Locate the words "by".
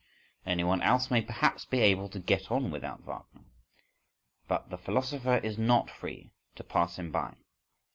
7.11-7.35